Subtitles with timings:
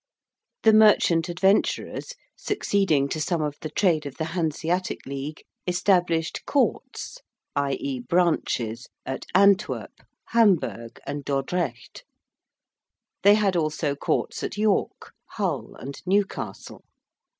[0.63, 7.19] The merchant adventurers succeeding to some of the trade of the Hanseatic League, established 'courts,'
[7.55, 7.99] i.e.
[7.99, 9.93] branches at Antwerp,
[10.29, 12.03] Hamburg, and Dordrecht:
[13.21, 16.83] they had also courts at York, Hull, and Newcastle.